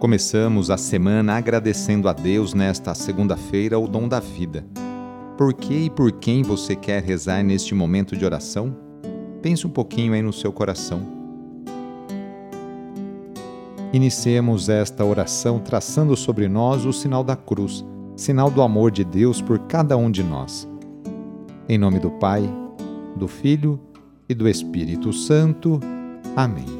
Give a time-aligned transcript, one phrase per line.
[0.00, 4.64] Começamos a semana agradecendo a Deus nesta segunda-feira o dom da vida.
[5.36, 8.74] Por que e por quem você quer rezar neste momento de oração?
[9.42, 11.02] Pense um pouquinho aí no seu coração.
[13.92, 17.84] Iniciemos esta oração traçando sobre nós o sinal da cruz,
[18.16, 20.66] sinal do amor de Deus por cada um de nós.
[21.68, 22.50] Em nome do Pai,
[23.16, 23.78] do Filho
[24.26, 25.78] e do Espírito Santo.
[26.34, 26.79] Amém.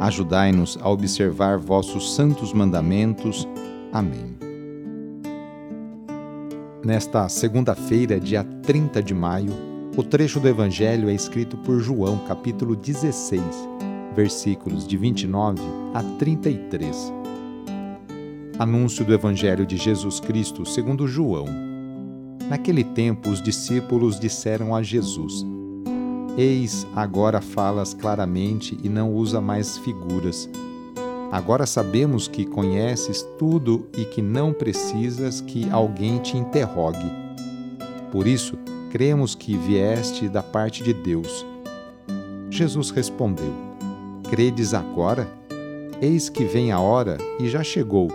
[0.00, 3.48] Ajudai-nos a observar vossos santos mandamentos.
[3.92, 4.36] Amém.
[6.84, 9.52] Nesta segunda-feira, dia 30 de maio,
[9.96, 13.42] o trecho do Evangelho é escrito por João, capítulo 16,
[14.14, 15.60] versículos de 29
[15.92, 17.12] a 33.
[18.56, 21.46] Anúncio do Evangelho de Jesus Cristo segundo João.
[22.48, 25.44] Naquele tempo, os discípulos disseram a Jesus:
[26.38, 30.48] Eis, agora falas claramente e não usa mais figuras.
[31.32, 37.10] Agora sabemos que conheces tudo e que não precisas que alguém te interrogue.
[38.12, 38.56] Por isso,
[38.92, 41.44] cremos que vieste da parte de Deus.
[42.48, 43.52] Jesus respondeu:
[44.30, 45.28] Credes agora?
[46.00, 48.06] Eis que vem a hora, e já chegou,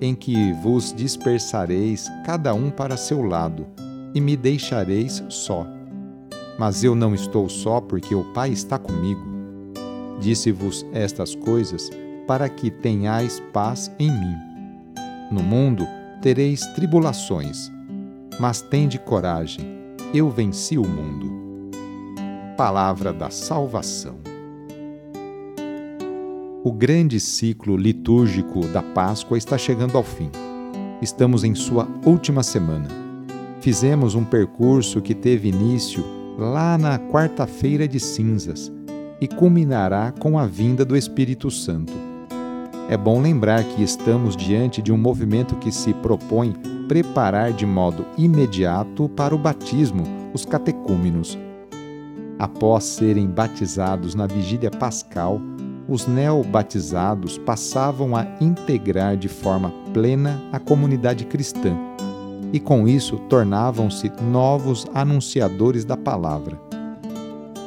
[0.00, 3.68] em que vos dispersareis cada um para seu lado,
[4.12, 5.77] e me deixareis só.
[6.58, 9.22] Mas eu não estou só, porque o Pai está comigo.
[10.20, 11.88] Disse-vos estas coisas
[12.26, 14.36] para que tenhais paz em mim.
[15.30, 15.86] No mundo
[16.20, 17.70] tereis tribulações,
[18.40, 19.64] mas tende coragem,
[20.12, 21.70] eu venci o mundo.
[22.56, 24.16] Palavra da Salvação.
[26.64, 30.30] O grande ciclo litúrgico da Páscoa está chegando ao fim.
[31.00, 32.88] Estamos em sua última semana.
[33.60, 38.72] Fizemos um percurso que teve início lá na quarta-feira de cinzas
[39.20, 41.92] e culminará com a vinda do Espírito Santo.
[42.88, 46.54] É bom lembrar que estamos diante de um movimento que se propõe
[46.86, 51.36] preparar de modo imediato para o batismo os catecúmenos.
[52.38, 55.40] Após serem batizados na vigília pascal,
[55.88, 61.87] os neobatizados passavam a integrar de forma plena a comunidade cristã
[62.52, 66.60] e com isso tornavam-se novos anunciadores da palavra.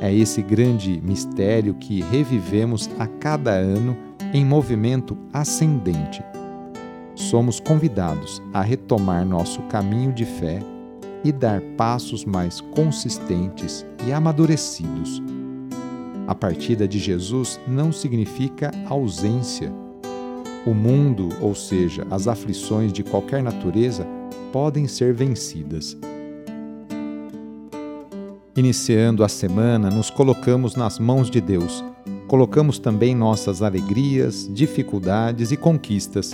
[0.00, 3.96] É esse grande mistério que revivemos a cada ano
[4.32, 6.22] em movimento ascendente.
[7.14, 10.60] Somos convidados a retomar nosso caminho de fé
[11.22, 15.22] e dar passos mais consistentes e amadurecidos.
[16.26, 19.72] A partida de Jesus não significa ausência.
[20.66, 24.06] O mundo, ou seja, as aflições de qualquer natureza,
[24.54, 25.96] podem ser vencidas.
[28.56, 31.84] Iniciando a semana, nos colocamos nas mãos de Deus.
[32.28, 36.30] Colocamos também nossas alegrias, dificuldades e conquistas.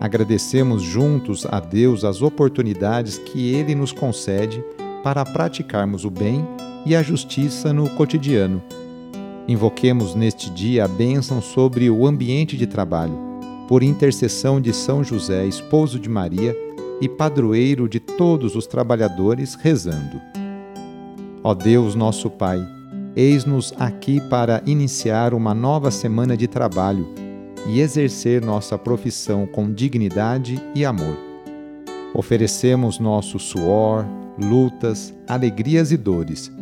[0.00, 4.64] Agradecemos juntos a Deus as oportunidades que Ele nos concede
[5.04, 6.48] para praticarmos o bem
[6.86, 8.62] e a justiça no cotidiano.
[9.46, 13.12] Invoquemos neste dia a bênção sobre o ambiente de trabalho,
[13.68, 16.56] por intercessão de São José, esposo de Maria
[17.02, 20.22] e padroeiro de todos os trabalhadores, rezando:
[21.42, 22.64] Ó Deus, nosso Pai,
[23.16, 27.08] eis-nos aqui para iniciar uma nova semana de trabalho
[27.66, 31.18] e exercer nossa profissão com dignidade e amor.
[32.14, 34.06] Oferecemos nosso suor,
[34.38, 36.52] lutas, alegrias e dores.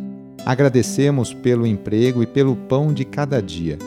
[0.43, 3.77] Agradecemos pelo emprego e pelo pão de cada dia.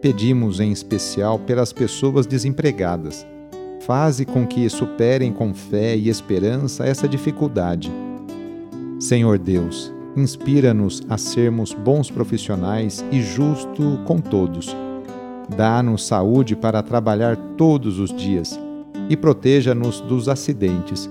[0.00, 3.26] Pedimos em especial pelas pessoas desempregadas
[3.86, 7.92] Faze com que superem com fé e esperança essa dificuldade.
[8.98, 14.74] Senhor Deus, inspira-nos a sermos bons profissionais e justo com todos.
[15.54, 18.58] Dá-nos saúde para trabalhar todos os dias
[19.10, 21.10] e proteja-nos dos acidentes.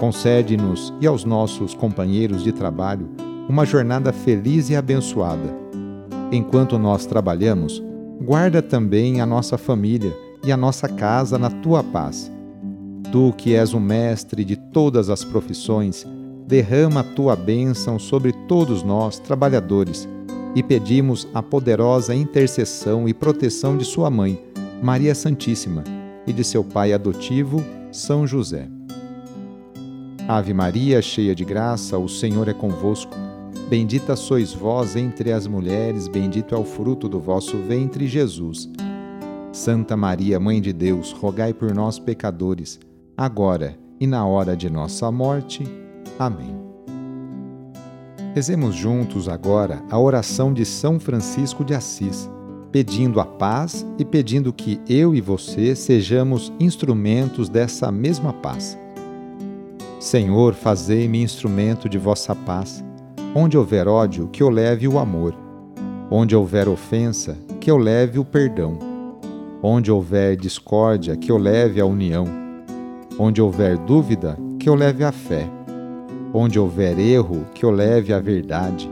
[0.00, 3.08] Concede-nos e aos nossos companheiros de trabalho
[3.48, 5.56] uma jornada feliz e abençoada.
[6.32, 7.80] Enquanto nós trabalhamos,
[8.20, 10.12] guarda também a nossa família
[10.44, 12.30] e a nossa casa na tua paz.
[13.10, 16.06] Tu que és o mestre de todas as profissões,
[16.46, 20.08] derrama a tua bênção sobre todos nós, trabalhadores,
[20.54, 24.38] e pedimos a poderosa intercessão e proteção de Sua Mãe,
[24.82, 25.84] Maria Santíssima
[26.26, 28.68] e de seu pai adotivo, São José.
[30.28, 33.14] Ave Maria, cheia de graça, o Senhor é convosco.
[33.68, 38.68] Bendita sois vós entre as mulheres, bendito é o fruto do vosso ventre, Jesus.
[39.52, 42.80] Santa Maria, Mãe de Deus, rogai por nós, pecadores,
[43.14, 45.62] agora e na hora de nossa morte.
[46.18, 46.56] Amém.
[48.34, 52.30] Rezemos juntos agora a oração de São Francisco de Assis,
[52.72, 58.78] pedindo a paz e pedindo que eu e você sejamos instrumentos dessa mesma paz.
[60.00, 62.82] Senhor, fazei-me instrumento de vossa paz.
[63.34, 65.34] Onde houver ódio, que eu leve o amor.
[66.10, 68.91] Onde houver ofensa, que eu leve o perdão.
[69.62, 72.26] Onde houver discórdia, que eu leve a união.
[73.18, 75.48] Onde houver dúvida, que eu leve a fé
[76.34, 78.90] Onde houver erro, que eu leve a verdade.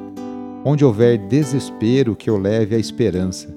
[0.62, 3.48] Onde houver desespero, que eu leve a esperança.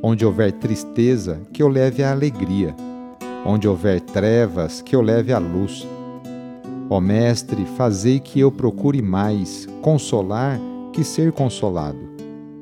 [0.00, 2.76] Onde houver tristeza, que eu leve a alegria.
[3.44, 5.84] Onde houver trevas, que eu leve a luz.
[6.88, 10.60] Ó Mestre, fazei que eu procure mais consolar
[10.92, 11.98] que ser consolado,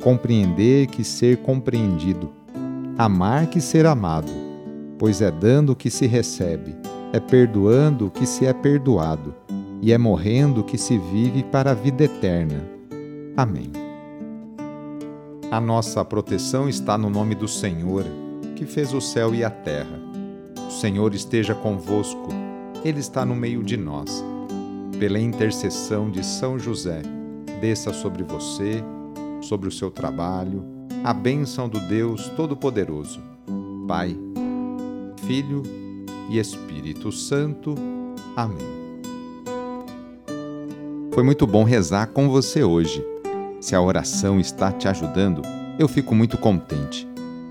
[0.03, 2.31] compreender que ser compreendido,
[2.99, 4.33] amar que ser amado,
[4.99, 6.75] pois é dando que se recebe,
[7.13, 9.35] é perdoando que se é perdoado
[9.83, 12.65] e é morrendo que se vive para a vida eterna.
[13.37, 13.71] Amém.
[15.51, 18.05] A nossa proteção está no nome do Senhor,
[18.57, 20.01] que fez o céu e a terra.
[20.67, 22.29] O Senhor esteja convosco,
[22.83, 24.25] Ele está no meio de nós.
[24.99, 27.03] Pela intercessão de São José,
[27.61, 28.83] desça sobre você,
[29.43, 30.76] sobre o seu trabalho,
[31.07, 33.21] a bênção do Deus Todo-Poderoso,
[33.87, 34.19] Pai,
[35.25, 35.63] Filho
[36.29, 37.77] e Espírito Santo.
[38.35, 38.67] Amém.
[41.15, 43.07] Foi muito bom rezar com você hoje.
[43.61, 45.43] Se a oração está te ajudando,
[45.79, 47.07] eu fico muito contente.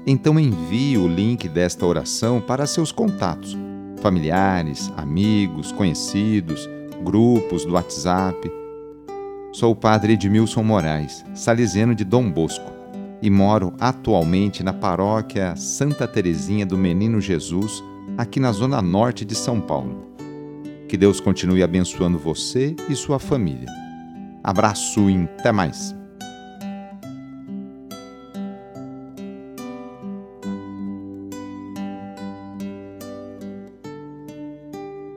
[0.05, 3.57] Então envie o link desta oração para seus contatos,
[4.01, 6.69] familiares, amigos, conhecidos,
[7.05, 8.51] grupos do WhatsApp.
[9.53, 12.74] Sou o padre Edmilson Moraes, salesiano de Dom Bosco,
[13.25, 17.83] e moro atualmente na paróquia Santa Terezinha do Menino Jesus,
[18.15, 20.11] aqui na zona norte de São Paulo.
[20.87, 23.67] Que Deus continue abençoando você e sua família.
[24.43, 25.95] Abraço e até mais.